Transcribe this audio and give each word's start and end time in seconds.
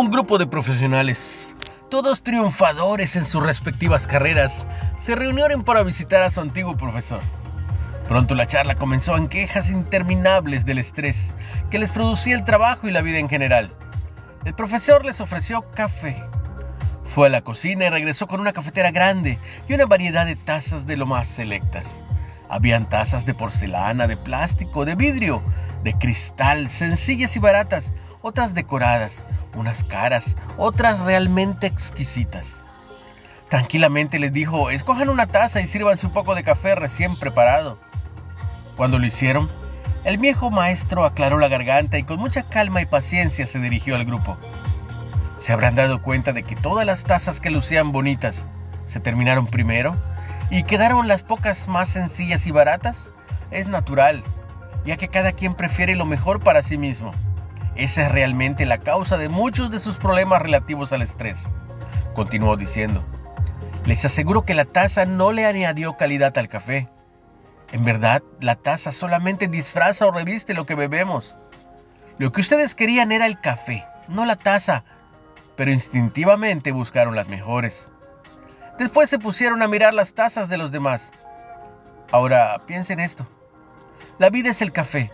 Un 0.00 0.10
grupo 0.10 0.38
de 0.38 0.46
profesionales, 0.46 1.54
todos 1.90 2.22
triunfadores 2.22 3.16
en 3.16 3.26
sus 3.26 3.42
respectivas 3.42 4.06
carreras, 4.06 4.66
se 4.96 5.14
reunieron 5.14 5.62
para 5.62 5.82
visitar 5.82 6.22
a 6.22 6.30
su 6.30 6.40
antiguo 6.40 6.74
profesor. 6.74 7.20
Pronto 8.08 8.34
la 8.34 8.46
charla 8.46 8.76
comenzó 8.76 9.18
en 9.18 9.28
quejas 9.28 9.68
interminables 9.68 10.64
del 10.64 10.78
estrés 10.78 11.32
que 11.70 11.78
les 11.78 11.90
producía 11.90 12.34
el 12.34 12.44
trabajo 12.44 12.88
y 12.88 12.92
la 12.92 13.02
vida 13.02 13.18
en 13.18 13.28
general. 13.28 13.68
El 14.46 14.54
profesor 14.54 15.04
les 15.04 15.20
ofreció 15.20 15.60
café. 15.74 16.16
Fue 17.04 17.26
a 17.26 17.30
la 17.30 17.42
cocina 17.42 17.84
y 17.84 17.90
regresó 17.90 18.26
con 18.26 18.40
una 18.40 18.54
cafetera 18.54 18.92
grande 18.92 19.38
y 19.68 19.74
una 19.74 19.84
variedad 19.84 20.24
de 20.24 20.34
tazas 20.34 20.86
de 20.86 20.96
lo 20.96 21.04
más 21.04 21.28
selectas. 21.28 22.00
Habían 22.48 22.88
tazas 22.88 23.26
de 23.26 23.34
porcelana, 23.34 24.06
de 24.06 24.16
plástico, 24.16 24.86
de 24.86 24.94
vidrio, 24.94 25.42
de 25.84 25.92
cristal, 25.92 26.70
sencillas 26.70 27.36
y 27.36 27.38
baratas, 27.38 27.92
otras 28.22 28.54
decoradas, 28.54 29.24
unas 29.54 29.84
caras, 29.84 30.36
otras 30.56 31.00
realmente 31.00 31.66
exquisitas. 31.66 32.62
Tranquilamente 33.48 34.18
les 34.18 34.32
dijo, 34.32 34.70
escojan 34.70 35.08
una 35.08 35.26
taza 35.26 35.60
y 35.60 35.66
sírvanse 35.66 36.06
un 36.06 36.12
poco 36.12 36.34
de 36.34 36.44
café 36.44 36.74
recién 36.74 37.16
preparado. 37.16 37.78
Cuando 38.76 38.98
lo 38.98 39.06
hicieron, 39.06 39.48
el 40.04 40.18
viejo 40.18 40.50
maestro 40.50 41.04
aclaró 41.04 41.38
la 41.38 41.48
garganta 41.48 41.98
y 41.98 42.04
con 42.04 42.18
mucha 42.18 42.44
calma 42.44 42.80
y 42.80 42.86
paciencia 42.86 43.46
se 43.46 43.58
dirigió 43.58 43.96
al 43.96 44.04
grupo. 44.04 44.36
¿Se 45.36 45.52
habrán 45.52 45.74
dado 45.74 46.02
cuenta 46.02 46.32
de 46.32 46.42
que 46.42 46.54
todas 46.54 46.86
las 46.86 47.04
tazas 47.04 47.40
que 47.40 47.50
lucían 47.50 47.92
bonitas 47.92 48.46
se 48.84 49.00
terminaron 49.00 49.46
primero 49.46 49.96
y 50.50 50.62
quedaron 50.62 51.08
las 51.08 51.22
pocas 51.22 51.66
más 51.66 51.88
sencillas 51.88 52.46
y 52.46 52.50
baratas? 52.50 53.10
Es 53.50 53.66
natural, 53.66 54.22
ya 54.84 54.96
que 54.96 55.08
cada 55.08 55.32
quien 55.32 55.54
prefiere 55.54 55.96
lo 55.96 56.04
mejor 56.04 56.40
para 56.40 56.62
sí 56.62 56.78
mismo. 56.78 57.12
Esa 57.80 58.06
es 58.06 58.12
realmente 58.12 58.64
la 58.64 58.78
causa 58.78 59.16
de 59.16 59.28
muchos 59.28 59.72
de 59.72 59.80
sus 59.80 59.96
problemas 59.96 60.40
relativos 60.40 60.92
al 60.92 61.02
estrés. 61.02 61.50
Continuó 62.14 62.56
diciendo, 62.56 63.02
les 63.86 64.04
aseguro 64.04 64.44
que 64.44 64.54
la 64.54 64.64
taza 64.64 65.04
no 65.04 65.32
le 65.32 65.46
añadió 65.46 65.96
calidad 65.96 66.38
al 66.38 66.46
café 66.46 66.88
en 67.72 67.84
verdad, 67.84 68.22
la 68.40 68.56
taza 68.56 68.90
solamente 68.90 69.46
disfraza 69.46 70.06
o 70.06 70.10
reviste 70.10 70.54
lo 70.54 70.66
que 70.66 70.74
bebemos. 70.74 71.36
Lo 72.18 72.32
que 72.32 72.40
ustedes 72.40 72.74
querían 72.74 73.12
era 73.12 73.26
el 73.26 73.40
café, 73.40 73.86
no 74.08 74.24
la 74.26 74.36
taza, 74.36 74.84
pero 75.56 75.70
instintivamente 75.70 76.72
buscaron 76.72 77.14
las 77.14 77.28
mejores. 77.28 77.92
Después 78.78 79.08
se 79.08 79.18
pusieron 79.18 79.62
a 79.62 79.68
mirar 79.68 79.94
las 79.94 80.14
tazas 80.14 80.48
de 80.48 80.58
los 80.58 80.72
demás. 80.72 81.12
Ahora, 82.10 82.62
piensen 82.66 82.98
esto. 82.98 83.26
La 84.18 84.30
vida 84.30 84.50
es 84.50 84.62
el 84.62 84.72
café. 84.72 85.12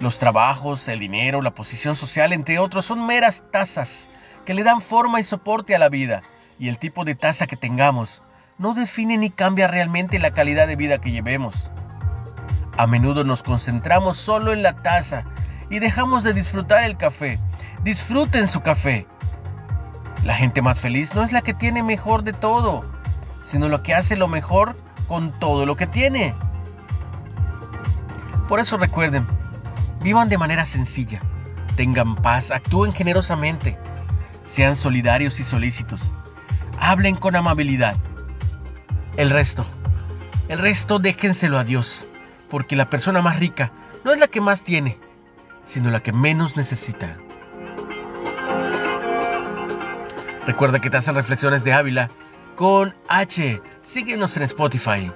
Los 0.00 0.20
trabajos, 0.20 0.86
el 0.88 1.00
dinero, 1.00 1.42
la 1.42 1.54
posición 1.54 1.96
social, 1.96 2.32
entre 2.32 2.58
otros, 2.60 2.86
son 2.86 3.06
meras 3.06 3.44
tazas 3.50 4.08
que 4.44 4.54
le 4.54 4.62
dan 4.62 4.80
forma 4.80 5.18
y 5.18 5.24
soporte 5.24 5.74
a 5.74 5.78
la 5.78 5.88
vida. 5.88 6.22
Y 6.58 6.68
el 6.68 6.78
tipo 6.78 7.04
de 7.04 7.16
taza 7.16 7.46
que 7.46 7.56
tengamos 7.56 8.22
no 8.58 8.74
define 8.74 9.16
ni 9.16 9.30
cambia 9.30 9.66
realmente 9.66 10.18
la 10.18 10.30
calidad 10.30 10.68
de 10.68 10.76
vida 10.76 10.98
que 10.98 11.10
llevemos. 11.10 11.68
A 12.76 12.86
menudo 12.86 13.24
nos 13.24 13.42
concentramos 13.42 14.18
solo 14.18 14.52
en 14.52 14.62
la 14.62 14.82
taza 14.82 15.24
y 15.68 15.80
dejamos 15.80 16.22
de 16.22 16.32
disfrutar 16.32 16.84
el 16.84 16.96
café. 16.96 17.40
Disfruten 17.82 18.46
su 18.46 18.60
café. 18.60 19.06
La 20.24 20.34
gente 20.34 20.62
más 20.62 20.78
feliz 20.78 21.14
no 21.14 21.24
es 21.24 21.32
la 21.32 21.42
que 21.42 21.54
tiene 21.54 21.82
mejor 21.82 22.22
de 22.22 22.32
todo, 22.32 22.88
sino 23.42 23.68
la 23.68 23.82
que 23.82 23.94
hace 23.94 24.16
lo 24.16 24.28
mejor 24.28 24.76
con 25.08 25.38
todo 25.38 25.66
lo 25.66 25.76
que 25.76 25.86
tiene. 25.86 26.34
Por 28.48 28.60
eso 28.60 28.76
recuerden, 28.78 29.26
vivan 30.00 30.28
de 30.28 30.38
manera 30.38 30.66
sencilla, 30.66 31.20
tengan 31.76 32.16
paz, 32.16 32.50
actúen 32.50 32.92
generosamente, 32.92 33.78
sean 34.44 34.76
solidarios 34.76 35.40
y 35.40 35.44
solícitos, 35.44 36.14
hablen 36.80 37.16
con 37.16 37.36
amabilidad, 37.36 37.96
el 39.16 39.30
resto. 39.30 39.64
El 40.48 40.60
resto 40.60 40.98
déjenselo 40.98 41.58
a 41.58 41.64
Dios, 41.64 42.06
porque 42.50 42.74
la 42.74 42.88
persona 42.88 43.20
más 43.20 43.38
rica 43.38 43.70
no 44.04 44.12
es 44.12 44.18
la 44.18 44.28
que 44.28 44.40
más 44.40 44.62
tiene, 44.62 44.98
sino 45.64 45.90
la 45.90 46.00
que 46.00 46.12
menos 46.12 46.56
necesita. 46.56 47.18
Recuerda 50.46 50.80
que 50.80 50.88
te 50.88 50.96
hacen 50.96 51.14
reflexiones 51.14 51.62
de 51.64 51.74
Ávila 51.74 52.08
con 52.56 52.94
H. 53.08 53.60
Síguenos 53.82 54.36
en 54.38 54.44
Spotify. 54.44 55.12